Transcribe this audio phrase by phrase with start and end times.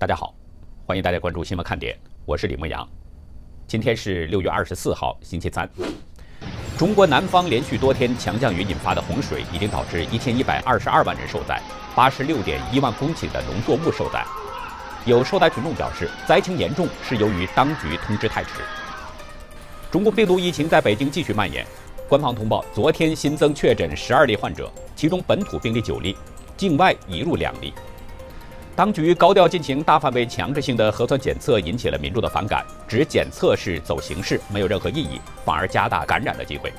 [0.00, 0.34] 大家好，
[0.86, 2.88] 欢迎大家关注新闻看点，我是李牧阳。
[3.66, 5.68] 今天是六月二十四号，星期三。
[6.78, 11.60] 中国南方连续多天强降雨引发的洪水，已经导致一千一百二十二万人受灾，
[11.94, 14.24] 八十六点一万公顷的农作物受灾。
[15.04, 18.62] 有受灾群众表示，灾情严重是由于当局通知太迟。
[19.90, 21.66] 中国病毒疫情在北京继续蔓延，
[22.08, 26.16] 官方通报，昨天新增确诊十二例患者，其中本土病例九例，
[26.56, 27.74] 境外移入两例。
[28.80, 36.72] 当局高调进行大范围强制性的核酸检测，引起了民众的反感，指检测是走形式，没有任何意义，反而加大感染的机会。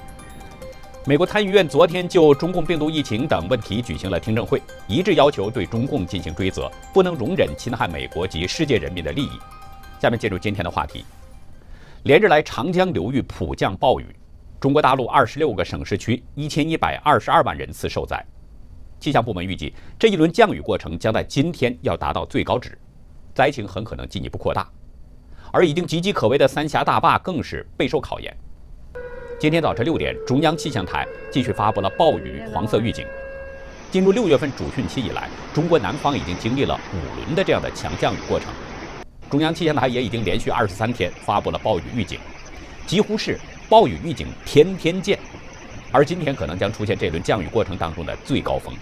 [1.06, 9.40] 美国参议院昨天就中共病毒疫情等问题举行了听证会，一致要求对中共进行追责，不能容忍侵害美国及世界人民的利益。
[10.00, 11.06] 下面进入今天的话题。
[12.02, 14.08] 连日来，长江流域普降暴雨，
[14.60, 18.26] 中国大陆二十六个省市区一千一百二十二万人次受灾。
[19.02, 22.78] 气象部门预计，这一轮降雨过程将在今天要达到最高值，
[23.34, 24.70] 灾情很可能进一步扩大。
[25.52, 28.32] 而已经岌岌可危的三峡大坝更是备受考验。
[29.40, 33.04] 今天早晨六点，中央气象台继续发布了暴雨黄色预警。
[33.90, 38.54] 进入六月份主汛期以来，中国南方已经经历了五轮的这样的强降雨过程。
[39.32, 42.20] 中央气象台也已经连续二十三天发布了暴雨预警，
[42.86, 45.18] 几乎是暴雨预警天天见。
[45.92, 48.74] 而今天可能将出现这轮降雨过程当中的最高峰。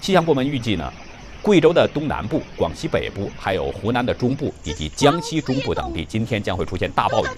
[0.00, 0.92] 气象部门预计呢，
[1.40, 7.28] 贵州的东南部、广西北部，还有湖南的中部以及江西中部等地，今天将会出现大暴雨，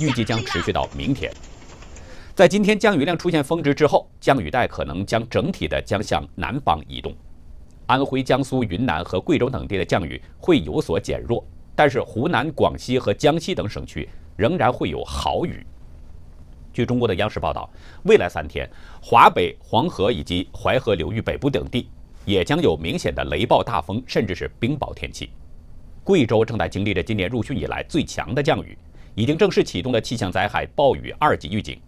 [0.00, 1.30] 预计将持续到明天。
[2.34, 7.14] 在今天降雨量出现峰值之后，降雨带可能将整体的将向南方移动，
[7.86, 11.46] 安徽、江苏、云南和贵州等地的降雨会有所减弱。
[11.76, 15.64] 但是湖南、广西和江西等省区仍然会有豪雨。
[16.74, 17.70] 据中国的央视报道，
[18.02, 18.68] 未来三天，
[19.00, 21.88] 华北、黄河以及淮河流域北部等地
[22.24, 25.30] 也将有明显的雷暴大风，甚至是冰雹天气。
[26.02, 28.76] 贵州正在经历着今年入汛以来最强的降雨，
[29.14, 31.80] 已经正式启动了气象灾害暴雨二级预警。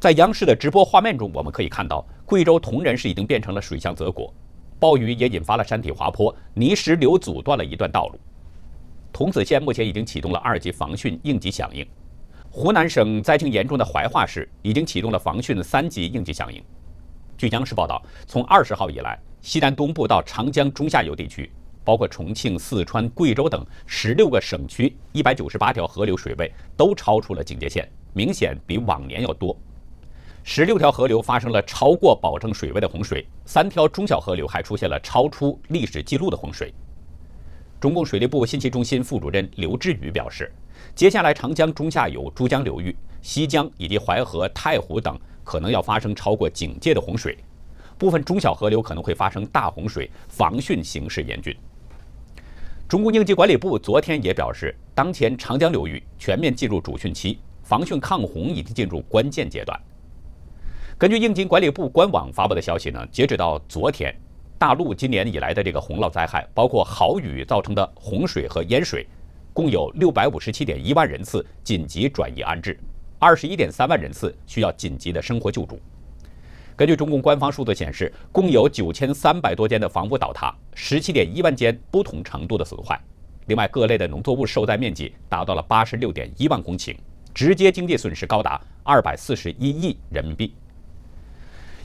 [0.00, 4.32] 在央视的直播画面中，我们可以看到，贵州铜仁市已经变成了水乡泽国，
[4.80, 8.18] 暴雨也引发了山体滑坡，泥石流阻断了一段道路。
[9.12, 11.84] 桐梓县目前已经启动了二级防汛应急响应，
[12.58, 16.60] 湖南省灾情严重的怀化市已经启动了防汛三级应急响应。
[17.36, 21.48] 据央视报道，从二十号以来，西南东部到长江中下游地区，
[21.84, 29.56] 包括重庆、四川、贵州等十六个省区，一百九十八条河流水位都超出了警戒线，明显比往年要多。
[30.42, 36.74] 十六条河流发生了超过保证水位的洪水，三条中小河流还出现了超出历史记录的洪水。
[37.78, 40.52] 中共水利部信息中心副主任刘志宇表示，
[40.98, 42.92] 接下来长江中下游、珠江流域、
[43.22, 47.38] 西江以及淮河、太湖等可能要发生超过警戒的洪水，
[47.96, 51.56] 部分中小河流可能会发生大洪水，防汛形势严峻。
[52.88, 59.80] 中共应急管理部昨天也表示，当前长江流域全面进入主汛期，防汛抗洪已经进入关键阶段。
[60.98, 64.12] 根据应急管理部官网发布的消息呢，截止到昨天。
[64.58, 69.06] 大陆今年以来的这个洪涝灾害，包括豪雨造成的洪水和淹水，
[69.58, 72.78] 共有六百五十七点一万人次紧急转移安置，
[73.18, 75.80] 二十一点三万人次需要紧急的生活救助。
[76.76, 82.96] 根据中共官方数字显示，共有九千三百多间的房屋倒塌，十七点一万间不同程度的损坏。
[83.46, 86.94] 另外，各类的农作物受灾面积达到了八十六点一万公顷，
[87.34, 90.54] 直接经济损失高达二百四十一亿人民币。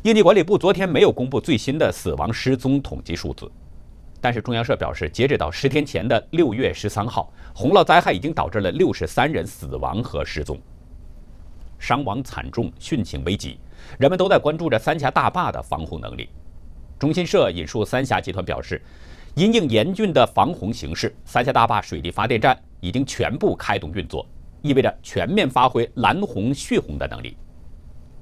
[0.03, 3.51] 应急管理部昨天没有公布最新的死亡失踪统计数字，
[4.23, 10.57] 但是中央社表示，截止到十天前的六月十三号，洪涝灾害已经导致了六十三人死亡和失踪，
[11.77, 13.59] 伤亡惨重，汛情危急，
[13.99, 16.29] 人们都在关注着三峡大坝的防洪能力。
[16.97, 18.81] 中新社引述三峡集团表示，
[19.35, 24.25] 因应严峻的防洪形势，三峡大坝水利发电站已经全部开动运作，
[24.61, 27.35] 意味着全面发挥拦洪蓄洪的能力。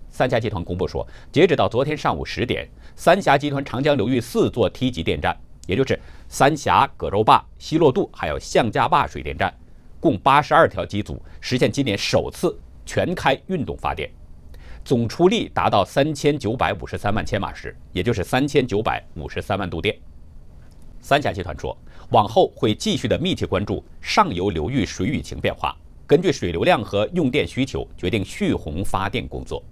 [0.10, 9.54] 三峡集团公布说，截止到昨天上午十点，三峡集团长江流域四座梯级电站，也就是三峡、葛洲坝、西洛渡还有向家坝水电站，
[10.00, 14.10] 共八十二条机组实现今年首次全开运动发电，
[14.84, 19.96] 总出力达到三千九百五十三万千瓦时，也就是三千九百五十三万度电。
[21.00, 21.78] 三峡集团说，
[22.10, 25.76] 往后会继续的密切关注上游流域水雨情变化，
[26.06, 29.64] 根据水流量和用电需求决定蓄洪发电工作。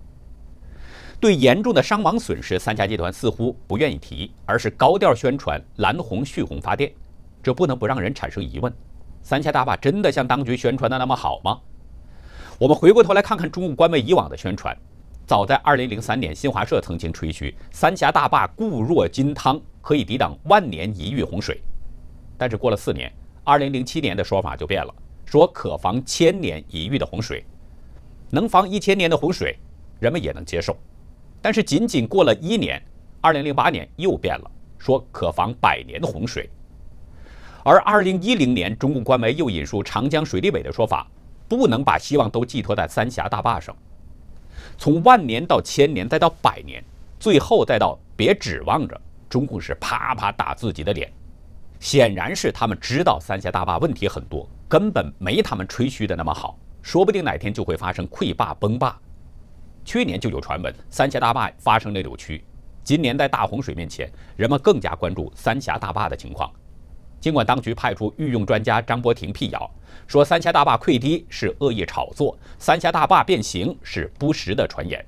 [1.19, 6.89] 对严重的伤亡损失，三峡集团似乎不愿意提，而是高调宣传蓝红蓄洪发电，
[7.43, 8.73] 这不能不让人产生疑问：
[9.21, 11.59] 三峡大坝真的像当局宣传的那么好吗？
[12.57, 14.73] 我们回过头来看看中共官媒以往的宣传，
[15.27, 21.61] 早在2003年，新华社曾经吹嘘三峡大坝固若金汤，可以抵挡万年一遇洪水。
[22.37, 23.11] 但是过了四年，
[23.43, 24.93] 二零零七年的说法就变了，
[25.25, 27.43] 说可防千年一遇的洪水，
[28.29, 29.57] 能防一千年的洪水，
[29.99, 30.77] 人们也能接受。
[31.41, 32.81] 但是仅仅过了一年，
[33.21, 36.49] 二零零八年又变了，说可防百年的洪水。
[37.63, 41.07] 而二零一零年，中共官媒又引述长江水利委的说法，
[41.47, 43.75] 不能把希望都寄托在三峡大坝上。
[44.77, 46.83] 从万年到千年，再到百年，
[47.19, 48.99] 最后再到别指望着，
[49.29, 51.11] 中共是啪啪打自己的脸。
[51.79, 58.97] 显然是他们知道三峡大坝问题很多，根本没他们吹嘘的那么好，说不定哪天就会发生溃坝崩坝。
[59.89, 62.43] 去年就有传闻三峡大坝发生了扭曲，
[62.83, 64.07] 今年在大洪水面前，
[64.37, 66.47] 人们更加关注三峡大坝的情况。
[67.19, 69.67] 尽管当局派出御用专家张伯庭辟谣，
[70.05, 75.03] 说三峡大坝溃堤是恶意炒作，三峡大坝变形是不实的传言，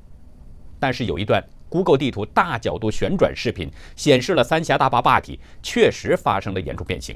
[0.79, 7.15] 但是有一段 Google 地图大角度旋转视频显示了三峡大坝坝体确实发生了严重变形。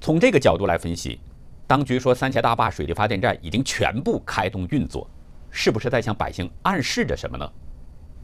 [0.00, 1.20] 从这个角度来分析，
[1.66, 5.06] 当局说三峡大坝水利发电站已经全部开动运作，
[5.52, 7.48] 是不是在向百姓暗示着什么呢？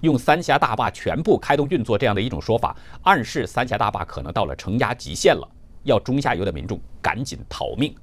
[0.01, 5.49] 用三峡大坝全部开动运作这样的一种说法，暗示三峡大坝可能到了承压极限了。
[5.85, 7.95] 要中下游的民众赶紧逃命，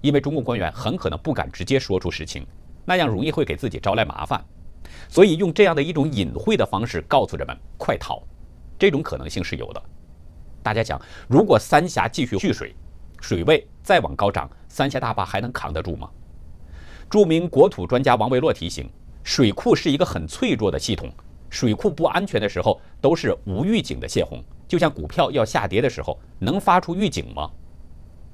[0.00, 2.46] 因为中共官员很可能不敢直接说出实情，
[2.84, 4.44] 那样容易会给自己招来麻烦，
[5.08, 8.22] 所以用这样的一种隐晦的方式告诉人们快逃，
[8.78, 9.82] 这种可能性是有的。
[10.62, 12.74] 大家想，如果三峡继续蓄水，
[13.20, 16.08] 水位再往高涨，三峡大坝还能扛得住吗？
[17.12, 18.88] 著名国土专家王维洛提醒，
[19.22, 21.12] 水库是一个很脆弱的系统，
[21.50, 24.42] 水库不安全的时候都是无预警的泄洪。
[24.66, 27.50] 就像股票要下跌的时候，能发出预警吗？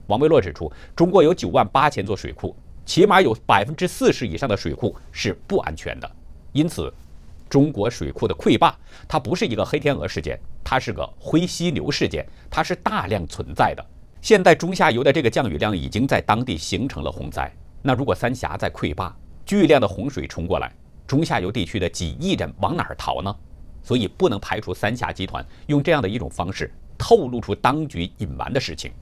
[0.06, 2.54] 王维洛指出，中国有九万八千座水库，
[2.86, 6.08] 起码有百分之四十以上的水库是不安全的。
[6.52, 6.94] 因此，
[7.48, 8.72] 中国水库的溃坝，
[9.08, 13.84] 它不是一个黑天鹅事件，它是个灰犀牛事件，它是大量存在的。
[14.22, 17.52] 现在中下游的这个降雨量已经在当地形成了洪灾。
[17.88, 19.10] 那如果三峡在溃坝，
[19.46, 20.70] 巨量的洪水冲过来，
[21.06, 23.34] 中下游地区的几亿人往哪儿逃呢？
[23.82, 28.92] 所以不能排除三峡集团用这样的一种方式透露出当局隐瞒的事情。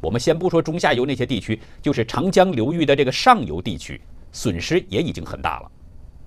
[0.00, 4.00] 我们先不说中下游那些地区，就是长江流域的这个上游地区，
[4.30, 5.70] 损失也已经很大了。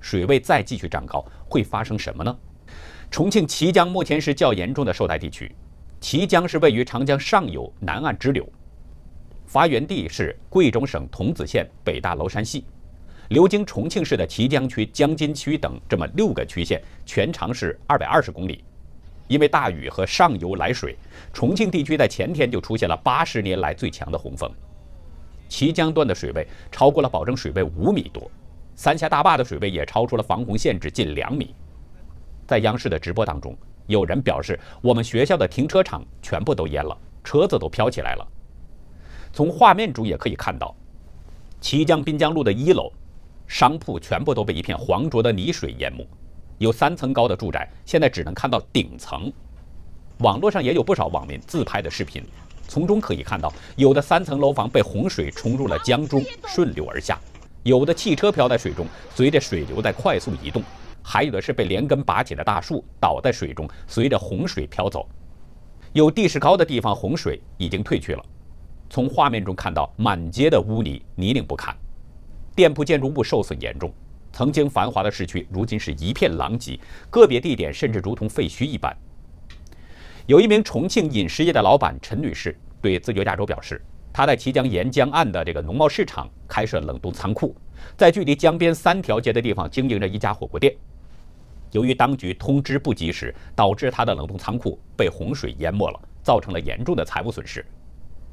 [0.02, 2.38] 水位再继续涨高，会发生什么呢？
[3.10, 5.50] 重庆綦江目前是较严重的受灾地区。
[6.02, 8.46] 綦江是位于长江上游南岸支流，
[9.50, 12.64] 发源地是贵州省桐梓县北大娄山系。
[13.30, 18.64] 流经重庆市的綦江区、江津区等这么六个区县，全长是二百二十公里。
[19.28, 20.96] 因为大雨和上游来水，
[21.34, 24.48] 重庆地区在前天就出现了八十年来最强的洪峰。
[25.50, 28.30] 綦江段的水位超过了保证水位五米多，
[28.76, 31.56] 三峡大坝的水位也超出了防洪限制近两米。
[32.46, 33.58] 在央视的直播当中，
[33.88, 38.28] 有人表示，我们学校的停车场全部都淹了，车子都飘起来了。
[39.40, 40.76] 从画面中也可以看到，
[41.62, 42.92] 綦江滨江路的一楼。
[43.48, 46.06] 商铺全部都被一片黄浊的泥水淹没，
[46.58, 49.32] 有三层高的住宅现在只能看到顶层。
[50.18, 52.22] 网络上也有不少网民自拍的视频，
[52.68, 57.16] 从中可以看到，有的三层楼房被洪水冲入了江中，顺流而下；
[57.64, 58.86] 有的汽车漂在水中，
[59.16, 60.62] 随着水流在快速移动；
[61.02, 65.08] 还有的是被连根拔起的大树倒在水中，随着洪水飘走。
[65.94, 68.26] 有地势高的地方，洪水已经退去了。
[68.90, 71.76] 从画面中看到，满街的污泥，泥泞不堪。
[72.56, 73.94] 店铺建筑物受损严重，
[74.34, 76.80] 曾经繁华的市区如今是一片狼藉，
[77.12, 78.96] 个别地点甚至如同废墟一般。
[80.26, 83.80] 有一名重庆饮食业的老板陈女士对自由亚洲表示，
[84.12, 87.56] 她在綦江沿江岸的这个农贸市场开设冷冻仓库，
[87.96, 90.76] 在距离江边三条街的地方经营着一家火锅店。
[91.72, 97.64] 由于当局通知不及时，导致她的冷冻仓库被洪水淹没了，造成了严重的财务损失。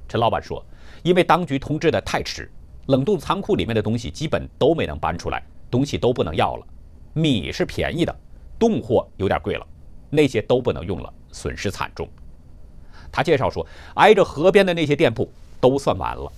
[0.08, 0.64] 陈老板说，
[1.02, 2.50] 因为当局通知的太迟。
[2.86, 6.64] 冷冻仓库里面的东西基本都没能搬出来，东西都不能要了。
[7.14, 8.16] 米是便宜的，
[8.60, 9.66] 冻货有点贵了，
[10.08, 12.08] 那些都不能用了，损失惨重。
[13.10, 15.28] 他介绍说，挨着河边的那些店铺
[15.60, 16.30] 都算完了，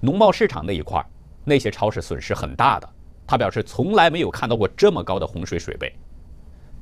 [0.00, 1.02] 农贸市场那一块，
[1.42, 2.88] 那些超市损失很大的。
[3.26, 5.90] 他表示从来没有看到过这么高的洪水水位。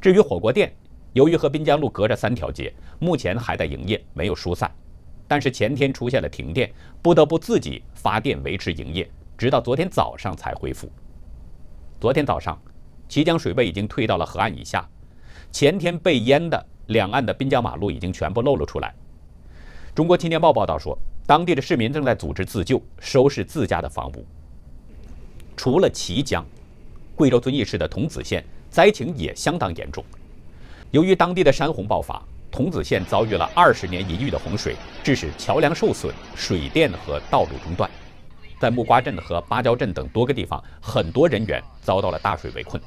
[0.01, 0.75] 至于火锅店，
[1.13, 4.69] 由于和滨江路隔着三条街，目前还在营业，没有疏散。
[5.29, 10.91] 但是前天出现了停电，不得不自己发电维持营业，直到昨天早上才恢复。
[12.01, 12.61] 昨天早上，
[13.09, 14.89] 綦江水位已经退到了河岸以下，
[15.51, 18.95] 前天被淹的两岸的滨江马路已经全部露了出来。
[19.95, 24.25] 中国青年报报道说，当地的市民正在组织自救，收拾自家的房屋。
[25.57, 26.45] 除了綦江，
[27.17, 30.05] 贵州遵义市的桐梓县灾情也相当严重，
[30.91, 32.23] 由于当地的山洪爆发。
[32.57, 37.91] 桐梓县遭遇了二十年一遇的洪水，致使桥梁受损、水电和道路中断。
[38.59, 42.83] 在木瓜镇和芭蕉镇等多个地方，很多人员遭到了大水围困。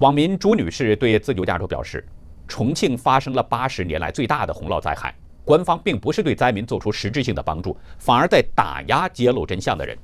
[0.00, 2.06] 网民朱女士对自由亚洲表示
[2.46, 9.96] ：“重庆发生了八十年来最大的洪涝灾害，官方并不是对灾民做出实质性的帮助，反而在打压揭露真相的人。”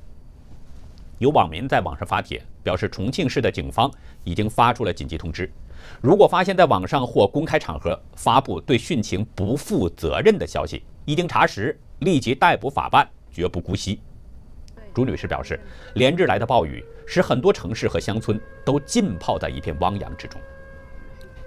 [1.19, 3.91] 有网民在网上发帖表示，重庆市的警方
[4.23, 5.51] 已经发出了紧急通知，
[6.01, 13.99] 如果发现在网上或公开场合发布对汛情不负责任的消息，一经查实，立即逮捕法办，绝不姑息。
[14.93, 15.59] 朱女士表示，
[15.93, 20.41] 连日来的暴雨使很多城市和乡村都浸泡在一片汪洋之中。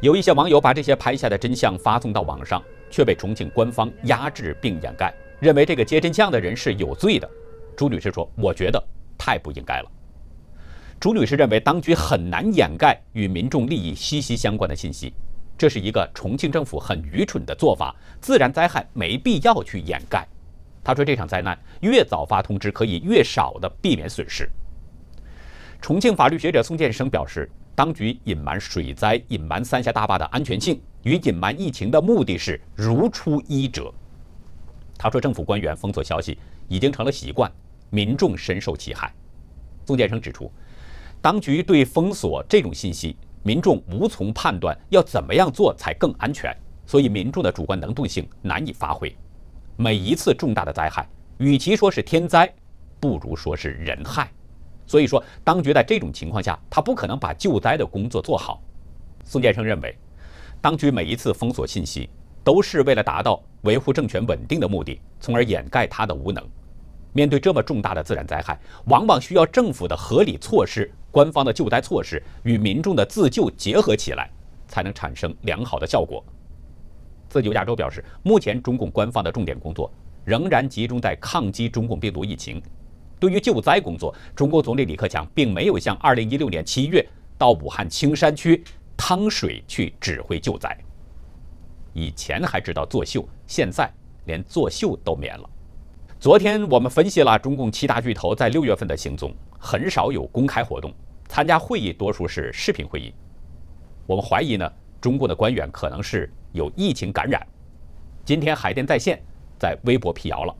[0.01, 7.29] 有一些网友把这些拍下的真相发送到网上，却被重庆官方压制并掩盖，认为这个接真相的人是有罪的。
[7.77, 8.83] 朱女士说：“我觉得。”
[9.19, 9.91] 太不应该了。
[11.01, 15.15] 朱女士认为，当局很难掩盖与民众利益息息相关的信息，
[15.57, 17.97] 这是一个重庆政府很愚蠢的做法。
[18.21, 20.29] 自然灾害没必要去掩盖。
[20.85, 24.47] 她说，这场灾难越早发通知，可以越少的避免损失。
[25.81, 33.91] 重庆法律学者宋建生表示，当局隐瞒水灾、隐瞒三峡大坝的安全性与隐瞒疫情的目的是如出一辙。
[34.99, 36.37] 他说，政府官员封锁消息
[36.69, 37.51] 已经成了习惯。
[37.89, 39.11] 民众深受其害。
[39.85, 40.53] 宋建生指出，
[41.23, 46.55] 当局对封锁这种信息，民众无从判断要怎么样做才更安全，
[46.87, 49.15] 所以民众的主观能动性难以发挥。
[49.77, 52.51] 每一次重大的灾害，与其说是天灾，
[52.99, 54.31] 不如说是人害。
[54.87, 58.63] 所以说，当局在这种情况下，他不可能把救灾的工作做好。
[59.23, 59.95] 宋建生认为，
[60.61, 62.09] 当局每一次封锁信息，
[62.43, 66.43] 都是为了达到维护政权稳定的目的，从而掩盖他的无能。
[67.13, 74.31] 面对这么重大的自然灾害，往往需要政府的合理措施、官方的救灾措施与民众的自救结合起来，
[74.69, 76.25] 才能产生良好的效果。
[77.29, 79.93] 自由亚洲表示，目前中共官方的重点工作
[80.25, 82.63] 仍然集中在抗击中共病毒疫情。
[83.19, 88.65] 对于救灾工作，中国总理李克强并没有像2016年7月到武汉青山区
[88.97, 90.77] 趟水去指挥救灾。
[91.93, 93.91] 以前还知道作秀，现在
[94.25, 95.51] 连作秀都免了。
[96.21, 100.93] 昨天我们分析了中共七大巨头在六月份的行踪，很少有公开活动，
[101.29, 103.11] 参加会议多数是视频会议。
[104.07, 107.41] 我们怀疑呢，中共的官员可能是有疫情感染。
[108.23, 109.19] 今天海淀在线
[109.59, 110.55] 在微博辟谣了，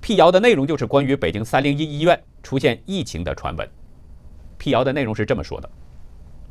[0.00, 3.68] 辟谣的内容就是关于北京三零一医院出现疫情的传闻。
[4.56, 5.68] 辟谣的内容是这么说的：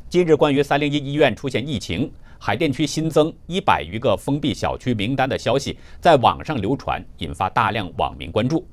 [0.10, 2.12] 近日关于三零一医院出现疫情。
[2.46, 8.64] 海淀区新增一百余个封闭小区名单的消息在网上流传，引发大量网民关注。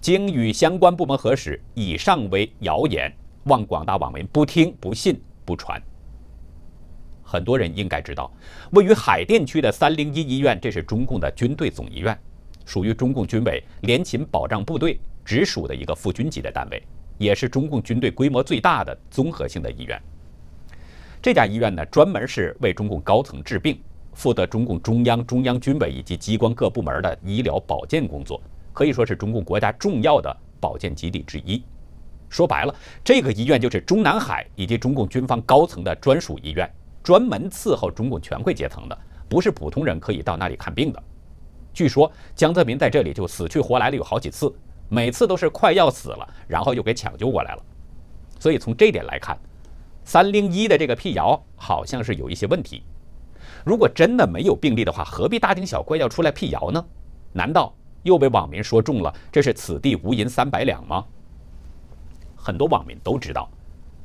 [0.00, 5.78] 经与相关部门核实，以上为谣言，望广大网民不听、不信、不传。
[7.22, 8.32] 很多人应该知道，
[8.70, 12.18] 位于海淀区的三零一医院，这是中共的军队总医院，
[12.64, 16.82] 属于中共军委联勤保障部队直属的一个副军级的单位，
[17.18, 20.00] 也是中共军队规模最大的综合性的医院。
[21.22, 23.78] 这家医院呢，专门是为中共高层治病，
[24.14, 28.40] 负责中共中央、中央军委以及机关各部门的医疗保健工作，
[28.72, 31.62] 可以说是中共国家重要的保健基地之一。
[32.30, 32.74] 说白了，
[33.04, 36.66] 这个医院就是中南海以及中共军方高层的专属医院，
[37.02, 38.98] 专门伺候中共权贵阶层的，
[39.28, 41.02] 不是普通人可以到那里看病的。
[41.74, 44.50] 据说江泽民在这里就死去活来了有好几次，
[44.88, 47.62] 每次都是快要死了，然后又给抢救过来了。
[48.38, 49.38] 所以从这点来看。
[50.12, 52.82] 三零一的这个辟谣好像是有一些问题。
[53.64, 56.84] 如果真的没有病例的话，何必大惊小怪要出来辟谣呢？
[57.32, 59.14] 难道又被网民说中了？
[59.30, 61.06] 这是此地无银三百两吗？
[62.34, 63.48] 很多网民都知道，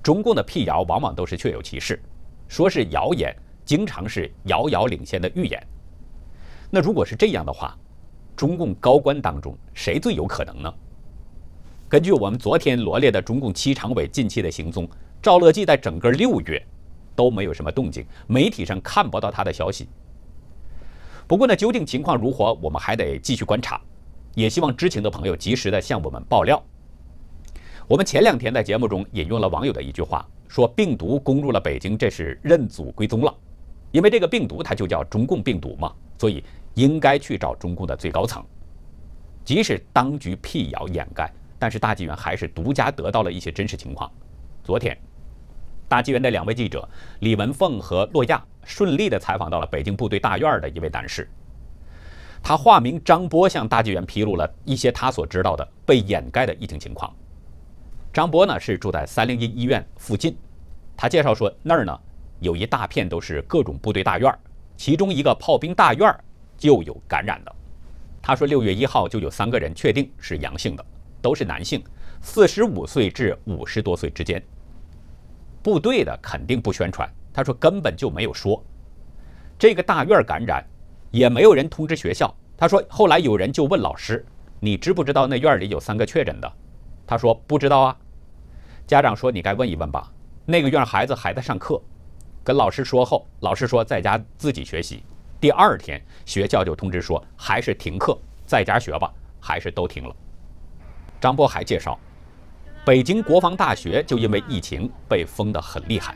[0.03, 1.99] 中共的辟谣往往都是确有其事，
[2.47, 3.35] 说是谣言，
[3.65, 5.67] 经常是遥遥领先的预言。
[6.69, 7.75] 那如果是这样的话，
[8.35, 10.71] 中共高官当中谁最有可能呢？
[11.89, 14.87] 根据我们昨天罗列的中共七常委近期的行踪。
[15.25, 16.63] 赵乐际在整个六月
[17.15, 19.89] 都没有什么动静，媒体上看不到他的消息。
[21.25, 23.81] 不过呢，究竟情况如何，我们还得继续观察。
[24.35, 26.63] 也希望知情的朋友及时的向我们爆料。
[27.87, 33.35] 我们前两天在节目中引用了网友的一句话，说病毒攻入了北京，这是认祖归宗了。
[33.91, 36.43] 因为这个病毒它就叫中共病毒嘛，所以
[36.75, 38.45] 应该去找中共的最高层。
[39.43, 44.07] 即使当局辟谣掩盖，但是大纪元还是独家得到了一些真实情况。
[44.63, 44.95] 昨天。
[45.87, 46.87] 大纪元的两位记者
[47.19, 51.29] 李文凤和洛亚顺利地采访到了北京部队大院的一位男士，
[52.41, 57.13] 他化名张波，向大纪元披露了一些他所知道的被掩盖的疫情情况。
[58.11, 60.35] 张波呢是住在三零一医院附近，
[60.95, 61.99] 他介绍说那儿呢
[62.39, 64.33] 有一大片都是各种部队大院，
[64.77, 66.15] 其中一个炮兵大院
[66.57, 67.55] 就有感染的。
[68.21, 70.83] 他说，六月一号就有三个人确定是阳性的，
[71.21, 71.83] 都是男性，
[72.21, 74.43] 四十五岁至五十多岁之间。
[75.65, 78.63] 部队的肯定不宣传，他说根本就没有说
[79.57, 80.63] 这个大院感染，
[81.09, 82.31] 也没有人通知学校。
[82.55, 84.23] 他说后来有人就问老师，
[84.59, 86.53] 你知不知道那院里有三个确诊的？
[87.07, 87.97] 他说不知道啊。
[88.85, 90.11] 家长说你该问一问吧。
[90.45, 91.81] 那个院孩子还在上课，
[92.43, 95.03] 跟老师说后，老师说在家自己学习。
[95.41, 100.15] 第二天学校就通知说还是停课，在家学吧，还是都停了。
[101.19, 101.99] 张波还介绍，
[102.85, 106.15] 北京国防大学就因为疫情被封得很厉害。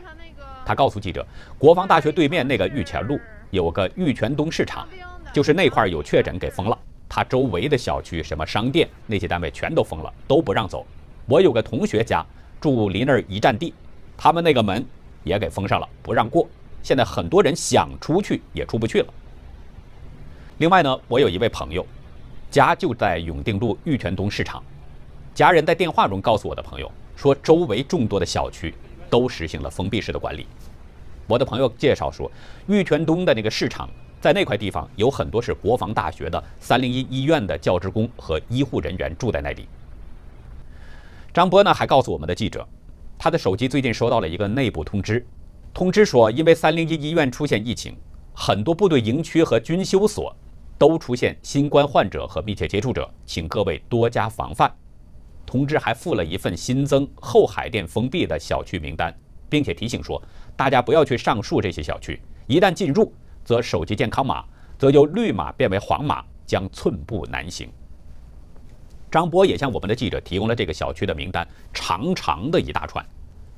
[0.64, 1.26] 他告诉记者，
[1.58, 3.18] 国防大学对面那个玉泉路
[3.50, 4.86] 有个玉泉东市场，
[5.34, 10.86] 就是那块有确诊给封了，他周围的小区什么商店那些单位全都封了，都不让走。
[11.26, 12.24] 我有个同学家
[12.60, 13.74] 住离那儿一站地。
[14.16, 14.86] 他们那个门
[15.24, 16.48] 也给封上了，不让过。
[16.84, 19.12] 现在很多人想出去也出不去了。
[20.58, 21.84] 另外呢，我有一位朋友，
[22.48, 24.62] 家就在永定路玉泉东市场，
[25.34, 28.74] 家人在电话中告诉我的朋友说，周围众多的小区
[29.08, 30.46] 都实行了封闭式的管理。
[31.26, 32.30] 我的朋友介绍说，
[32.66, 33.88] 玉泉东的那个市场
[34.20, 39.66] 在那块地方有很多是国防大学的三零一医院的教职工和医护人员住在那里。
[41.32, 42.66] 张波呢还告诉我们的记者。
[43.16, 45.24] 他的手机最近收到了一个内部通知，
[45.74, 47.94] 通知说，因为三零一医院出现疫情，
[48.32, 50.34] 很多部队营区和军休所
[50.78, 54.74] 都出现新冠患者和密切接触者，请各位多加防范。
[55.50, 59.12] 通知还附了一份新增后海淀封闭的小区名单，
[59.48, 60.22] 并且提醒说，
[60.54, 63.12] 大家不要去上述这些小区，一旦进入，
[63.44, 64.44] 则手机健康码
[64.78, 67.68] 则由绿码变为黄码，将寸步难行。
[69.10, 73.04] 张波也向我们的记者提供了这个小区的名单，长长的一大串。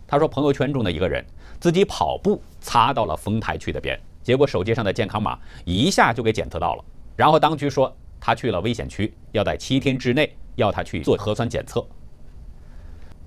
[0.06, 1.22] 他说，朋友圈中的一个人
[1.60, 6.84] 自己跑步擦到了丰台区的边，结果手机上的健康码一下就给检测到了。
[7.16, 11.84] 然后当局说他去了危险区，要在七天之内要他去做核酸检测。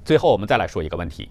[0.03, 1.29] 最后我们再来说一个问题，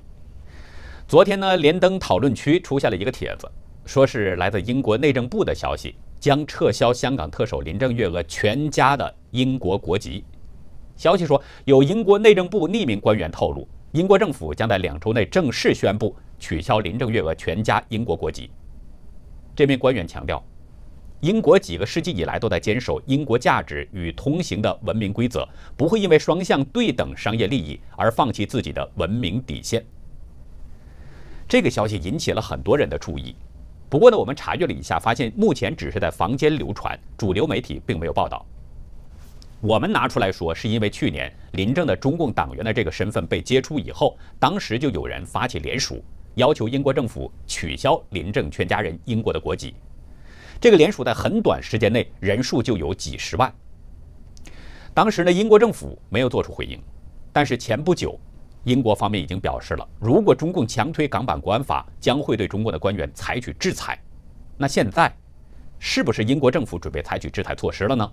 [1.07, 3.51] 昨天呢，连登讨论区出现了一个帖子，
[3.85, 10.25] 说是来自英国内政部的消息，将撤销香港特首林郑月娥全家的英国国籍。
[10.97, 18.51] 消息说，有英国内政部匿名官员透露，英国政府将在两周内正式宣布取消林郑月娥全家英国国籍。
[19.55, 20.45] 这名官员强调，
[21.25, 29.83] 英国几个世纪以来都在坚守英国价值与通行的文明规则，不会因为双向对等商业利益而放弃自己的文明底线。
[31.49, 33.35] 这个消息引起了很多人的注意。
[33.89, 38.45] 不过呢，我们查阅了一下，发现目前只是在坊间流传，主流媒体并没有报道。
[39.63, 49.75] 我们拿出来说，是因为去年林郑的中共党员的这个身份被揭出以后，当时就有人发起联署，要求英国政府取消林郑全家人英国的国籍。
[50.61, 53.53] 这个联署在很短时间内人数就有几十万。
[54.95, 56.81] 当时呢，英国政府没有做出回应，
[57.33, 58.19] 但是前不久，
[58.63, 63.99] 英国方面已经表示了，如果中共强推港版国安法，将会对中国的官员采取制裁。
[64.57, 65.13] 那现在，
[65.79, 68.11] 是不是英国政府准备采取制裁措施了呢？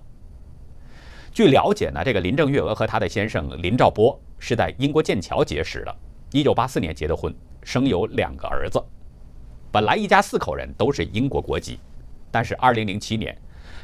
[1.31, 5.95] 据了解呢，这个林郑月娥和她的先生林兆波是在英国剑桥结识的，
[6.31, 8.83] 一九八四年结的婚，生有两个儿子。
[9.71, 11.79] 本来一家四口人都是英国国籍，
[12.31, 13.37] 但是二零零七年，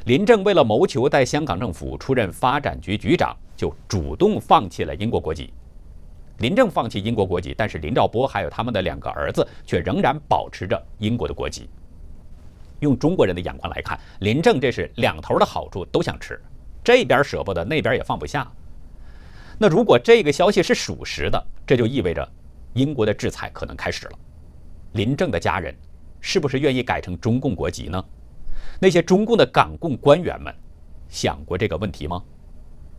[0.06, 5.54] 林郑为了谋求在香港政府出任发展局局长，就主动放弃了英国国籍。
[6.38, 11.70] 林郑放弃英国国籍，但是林兆波还有他们的两个儿子却仍然保持着英国的国籍。
[12.80, 16.40] 用中国人的眼光来看，林郑这是两头的好处都想吃。
[16.84, 18.50] 这边舍不得，那边也放不下。
[19.58, 22.26] 那如果这个消息是属实的，这就意味着
[22.74, 24.20] 英国的制裁可能开始了。
[24.94, 25.76] 林郑的家人
[26.22, 28.06] 是不是愿意改成中共国籍呢？
[28.80, 30.54] 那些中共的港共官员们
[31.10, 32.24] 想过这个问题吗？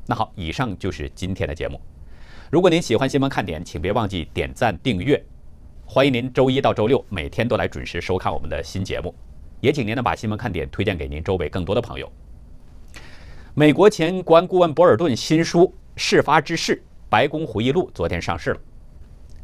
[0.07, 1.81] 那好，以上就是今天的节目。
[2.51, 5.23] 如果您喜欢新闻看点，请别忘记点赞订阅。
[5.85, 9.15] 欢迎您周一到周六每天都来准时收看我们的新节目，
[9.61, 12.11] 也请您呢把新闻看点推荐给您周围更多的朋友。
[13.55, 15.61] 美国前国安顾问博尔顿新书
[15.95, 18.61] 《事发之事：白宫回忆录》昨天上市了。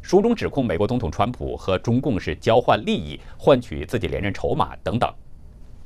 [0.01, 5.11] 书中指控美国总统川普和中共是交换利益，换取自己连任筹码等等。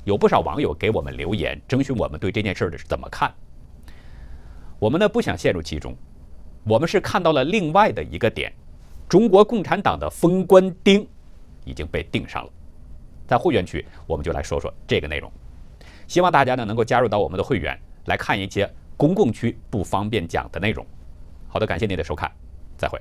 [0.04, 3.32] 有不少网友给我们留言，征询我们对这件事的是怎么看。
[4.78, 5.94] 我们呢不想陷入其中，
[6.64, 8.52] 我们是看到了另外的一个点：
[9.08, 11.06] 中国共产党的封官钉
[11.64, 12.50] 已经被钉上了。
[13.26, 15.30] 在会员区，我们就来说说这个内容。
[16.06, 17.78] 希望大家呢能够加入到我们的会员。
[18.06, 20.84] 来看一些公共区不方便讲的内容。
[21.46, 22.32] 好的，感谢您的收看，
[22.78, 22.98] 再会。